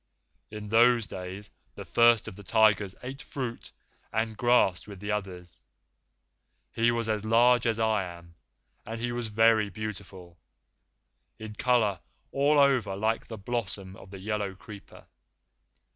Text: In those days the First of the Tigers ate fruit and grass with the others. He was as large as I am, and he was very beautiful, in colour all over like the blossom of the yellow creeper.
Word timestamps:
In 0.49 0.69
those 0.69 1.05
days 1.05 1.51
the 1.75 1.85
First 1.85 2.27
of 2.27 2.35
the 2.35 2.41
Tigers 2.43 2.95
ate 3.03 3.21
fruit 3.21 3.71
and 4.11 4.35
grass 4.35 4.87
with 4.87 4.99
the 4.99 5.11
others. 5.11 5.59
He 6.73 6.89
was 6.89 7.07
as 7.07 7.23
large 7.23 7.67
as 7.67 7.79
I 7.79 8.05
am, 8.05 8.33
and 8.83 8.99
he 8.99 9.11
was 9.11 9.27
very 9.27 9.69
beautiful, 9.69 10.39
in 11.37 11.53
colour 11.53 11.99
all 12.31 12.57
over 12.57 12.95
like 12.95 13.27
the 13.27 13.37
blossom 13.37 13.95
of 13.95 14.09
the 14.09 14.17
yellow 14.17 14.55
creeper. 14.55 15.05